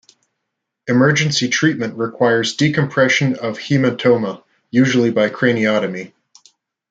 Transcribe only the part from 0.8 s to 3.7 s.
Emergency treatment requires decompression of the